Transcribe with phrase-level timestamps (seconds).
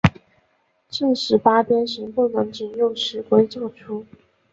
[0.89, 4.03] 正十八边形不能仅用尺规作出。